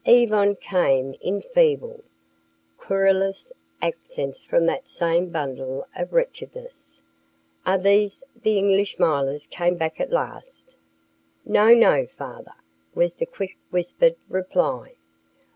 "Yvonne," 0.03 0.55
came 0.55 1.13
in 1.21 1.39
feeble, 1.43 2.03
querulous 2.75 3.51
accents 3.83 4.43
from 4.43 4.65
that 4.65 4.87
same 4.87 5.29
bundle 5.29 5.85
of 5.95 6.11
wretchedness, 6.11 7.03
"are 7.67 7.77
these 7.77 8.23
the 8.41 8.57
English 8.57 8.97
milors 8.97 9.45
come 9.45 9.75
back 9.75 10.01
at 10.01 10.09
last?" 10.11 10.75
"No, 11.45 11.71
no, 11.75 12.07
father," 12.07 12.55
was 12.95 13.13
the 13.17 13.27
quick 13.27 13.55
whispered 13.69 14.15
reply. 14.27 14.95